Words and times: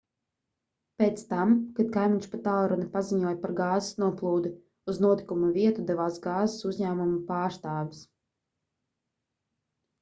pēc 1.01 1.19
tam 1.33 1.51
kad 1.79 1.91
kaimiņš 1.97 2.29
pa 2.31 2.39
tālruni 2.47 2.87
paziņoja 2.95 3.35
par 3.45 3.53
gāzes 3.61 3.91
noplūdi 4.05 4.53
uz 4.93 5.03
notikuma 5.07 5.53
vietu 5.61 5.87
devās 5.93 6.19
gāzes 6.27 6.59
uzņēmuma 6.73 7.23
pārstāvis 7.31 8.05